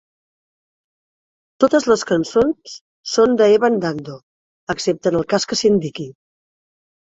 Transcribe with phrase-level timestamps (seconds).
[1.63, 2.73] Totes les cançons
[3.17, 4.17] són de Evan Dando,
[4.77, 6.09] excepte en el cas que s'indiqui.